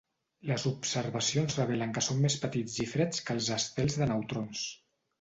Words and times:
Les 0.51 0.63
observacions 0.69 1.59
revelen 1.61 1.95
que 1.99 2.05
són 2.07 2.25
més 2.25 2.39
petits 2.49 2.81
i 2.87 2.91
freds 2.97 3.25
que 3.29 3.39
els 3.39 3.55
estels 3.61 4.03
de 4.03 4.13
neutrons. 4.17 4.69